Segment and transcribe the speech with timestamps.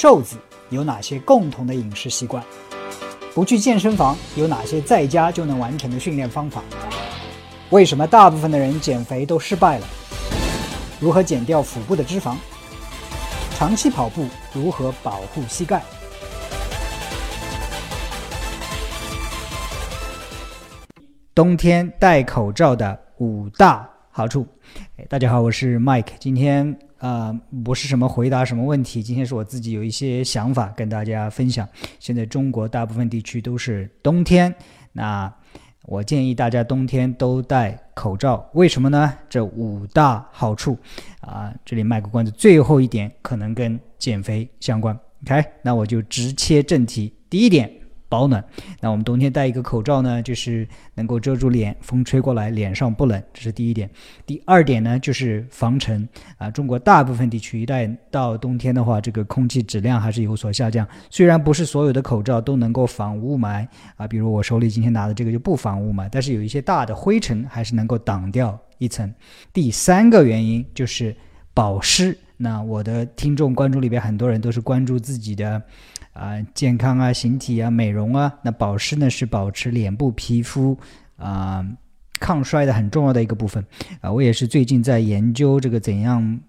[0.00, 0.36] 瘦子
[0.70, 2.40] 有哪些共同的饮食习惯？
[3.34, 6.62] 不去健身房有哪些在家就能完成的训练方法？
[7.70, 9.86] 为什么大部分的人减肥都失败了？
[11.00, 12.36] 如何减掉腹部的脂肪？
[13.56, 15.82] 长期跑步如何保护膝盖？
[21.34, 24.46] 冬天戴口罩的五大好处。
[24.96, 26.12] 哎，大家好，我是 Mike。
[26.20, 27.32] 今天啊，
[27.64, 31.68] 不是什么回答什么问题，今天是我自己有一些想法跟大家分享。
[31.98, 34.54] 现在中国大部分地区都是冬天，
[34.92, 35.32] 那
[35.84, 38.48] 我建议大家冬天都戴口罩。
[38.54, 39.14] 为什么呢？
[39.28, 40.76] 这五大好处
[41.20, 44.98] 啊，这里卖个关子，最后一点可能跟减肥相关。
[45.24, 47.14] OK，那我就直切正题。
[47.30, 47.77] 第一点。
[48.08, 48.42] 保暖，
[48.80, 53.88] 那我们冬天戴一个口罩呢，就是能够遮住脸，风吹过来脸上不冷，这是第一点。
[54.24, 56.08] 第二点呢，就是防尘
[56.38, 56.50] 啊。
[56.50, 60.88] 中国大部分地区一旦到冬天的话，这个空气质量还是有所下降。
[61.10, 69.12] 虽然不是所有的口罩都能够防雾霾啊，比如我手里今天拿的这个就不防雾霾，但是有一些大的灰尘还是能够挡掉一层。
[69.52, 71.14] 第三个原因就是
[71.52, 72.16] 保湿。
[72.38, 75.62] 那我的听众关注里边很多人都是关注自己的。
[76.14, 80.76] 啊，健康啊，形体啊，美容啊，那保湿呢是保持脸部皮肤
[81.16, 81.64] 啊
[82.18, 83.64] 抗衰的很重要的一个部分
[84.00, 84.10] 啊。
[84.10, 86.40] 我也是最近在研究这个怎样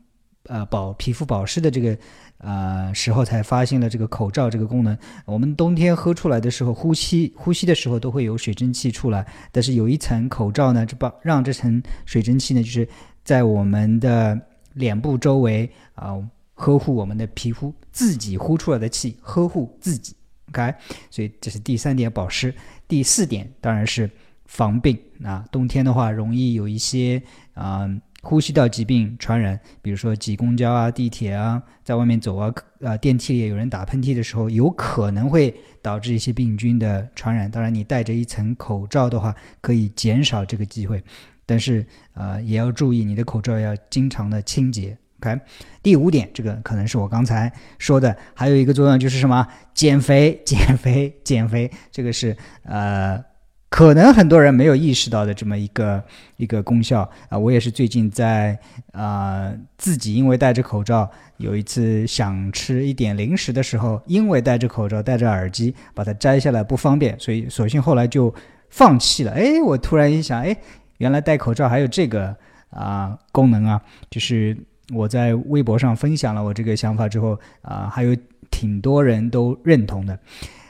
[0.47, 1.95] 呃保皮肤保湿的这个
[2.39, 4.97] 啊时候才发现了这个口罩这个功能。
[5.25, 12.89] 我们冬天喝出来的时候，呼吸呼吸的时候都会有水蒸气出来，但是有一层口罩呢，就把让这层水蒸气呢就是
[13.23, 14.39] 在我们的
[14.79, 16.17] 脸部周围啊。
[16.61, 20.13] 呵护我们的皮肤，自己呼出来的气，呵护自己
[20.49, 20.75] ，OK。
[21.09, 22.53] 所以这是第三点保湿。
[22.85, 24.11] 第四点当然是
[24.45, 27.89] 防病啊，冬天的话容易有一些啊
[28.21, 37.49] 呼吸道疾病传染，比如说挤公交啊、地铁啊，在外面走啊，啊电梯里有人打喷嚏的时候，有可能会导致一些病菌的传染。
[37.49, 41.01] 当然，你戴着一层口罩的话，可以减少这个机会，
[41.49, 41.83] 但是
[42.13, 44.95] 呃也要注意你的口罩要经常的清洁。
[45.19, 45.37] OK，
[45.81, 49.45] 第五点，这个可能是我刚才说的，还有一个作用就是什么？
[49.73, 51.69] 减肥， 减肥，减肥。
[51.91, 53.21] 这个是呃，
[53.69, 56.01] 可能很多人没有意识到的这么一个
[56.37, 57.37] 一个功效啊。
[57.37, 58.57] 我也是最近在
[58.93, 68.33] 啊，自己因为戴着口罩，有一次想吃一点零食的时候，因为戴着口罩，戴着耳机，把它摘下来不方便，所以索性后来就
[68.69, 69.31] 放弃了。
[69.33, 70.55] 哎，我突然一想，哎，
[70.99, 72.33] 原来戴口罩还有这个
[72.69, 74.55] 啊功能啊，就是。
[74.91, 78.17] 我在微博上分享了我这个想法之后啊，还有
[78.49, 80.17] 挺多人都认同的。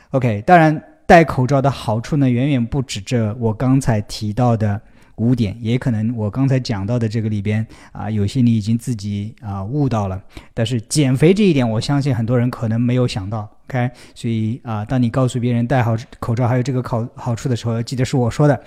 [0.10, 4.82] OK，当然戴口罩的好处呢，远远不止这我刚才提到的
[5.16, 10.22] 五点，也可能我刚才讲到的这个里边啊，有些你已经自己啊悟到了。
[10.54, 13.50] 但是减肥这一点，我相信很多人可能没有想到。
[13.70, 18.62] OK，所以啊，当你告诉别人戴好口罩还有这个好好处的时候，记得是我说的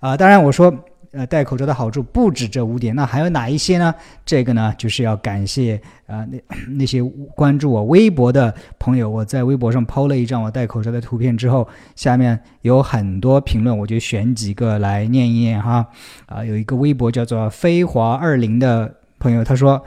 [0.00, 0.14] 啊。
[0.14, 0.70] 当然我说。
[1.10, 3.94] 呃，戴口罩的好处不止这五点，那还有哪一些呢？
[4.26, 6.38] 这个呢，就是要感谢啊那
[6.76, 7.02] 那些
[7.34, 9.08] 关注我微博的朋友。
[9.08, 15.86] 我在微博上抛了一张我戴口罩的图片之后，下面有很多评论，我就选几个来念一念哈。
[16.26, 19.82] 啊，有一个微博叫做飞华二零的朋友，他说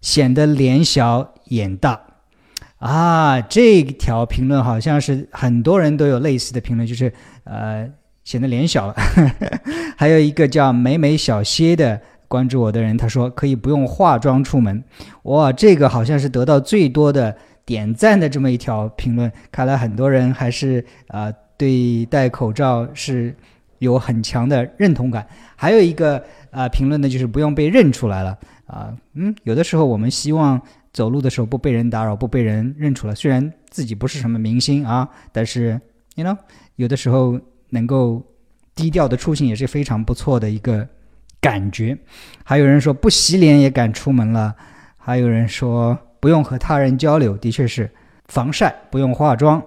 [0.00, 2.00] 显得脸小眼大
[2.78, 3.40] 啊。
[3.40, 7.12] 这条评论好像是很多人都有类似的评论，就是
[7.44, 7.88] 呃。
[8.24, 8.94] 显得脸小了，
[9.96, 14.82] 还有一个叫美美小蝎的关注我的人，他说可以不用化妆出门，
[15.24, 17.36] 哇，这个好像是得到最多的
[17.66, 23.36] 点赞的这么一条评论，看来很多人还是啊对戴口罩是
[23.78, 25.26] 有很强的认同感。
[25.54, 28.36] 还有一个啊评论呢，就是不用被认出来了
[28.66, 30.60] 啊，嗯，有的时候我们希望
[30.94, 35.78] 走路的时候不被人打扰，不被人认出来，虽然自己不是什么明星啊，但是
[36.14, 36.36] 你 know
[36.76, 37.38] 有的时候。
[37.74, 38.24] 能够
[38.74, 40.88] 低调的出行也是非常不错的一个
[41.40, 41.98] 感觉。
[42.42, 44.54] 还有人说不洗脸也敢出门了，
[44.96, 47.90] 还有人说不用和他人交流，的确是
[48.26, 49.62] 防晒不用化妆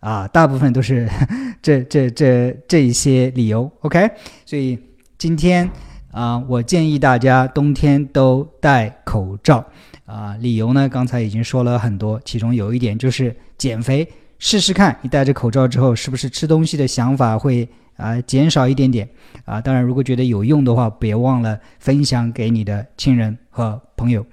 [0.00, 1.08] 啊，大部分都是
[1.62, 3.70] 这这这这一些理由。
[3.80, 4.10] OK，
[4.44, 4.78] 所以
[5.16, 5.70] 今天
[6.10, 9.64] 啊，我建议大家冬天都戴口罩
[10.06, 10.36] 啊。
[10.40, 14.08] 理由呢，刚才已经说了很多，其中有一点就是减肥。
[14.38, 17.66] 试试看，你戴着口罩之后，是不是吃东西的想法会
[17.96, 19.08] 啊减少一点点
[19.44, 19.60] 啊？
[19.60, 24.26] 当然，如果觉得有用的话，别忘了分享给你的亲人和朋友。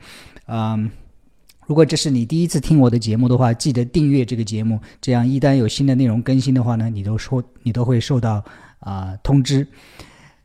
[0.47, 0.89] 嗯，
[1.65, 8.43] 如果这是你第一次听我的节目的话，记得订阅这个节目，这样一旦有新的内容更新的话呢，你都说你都会受到
[8.79, 9.65] 啊通知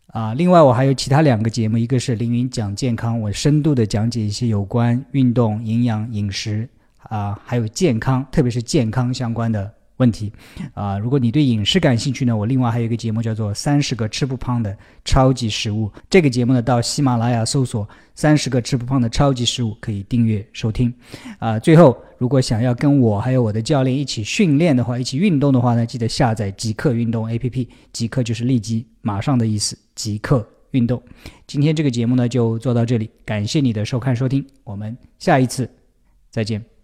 [0.09, 0.33] 啊。
[0.35, 6.69] 另外，我还有其他两个节目，一个是凌云讲健康，我深度的讲解一些有关运动、营养、饮食。
[7.09, 10.33] 啊，还有健康，特别是健康相关的问题
[10.75, 10.99] 啊。
[10.99, 15.87] 如果你对饮食感兴趣呢，我另外还有一个节目叫做《三十个吃不胖的超级食物》。
[16.11, 20.93] 这个节目呢，到喜马拉雅搜索“三十个吃不胖的超级食物”可以订阅收听。
[21.39, 27.69] 啊，最后，如果想要跟我还有我的教练一起训练的话，一起运动的话呢，记得下载极客运动 APP。
[27.93, 29.79] 极客就是立即、马上的意思。
[29.95, 31.03] 极客运动。
[31.47, 35.71] 今天这个节目呢，就做到这里，感谢你的收看收听，我们下一次
[36.31, 36.76] 再见。